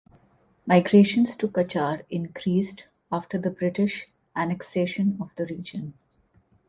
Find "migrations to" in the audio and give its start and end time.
0.65-1.47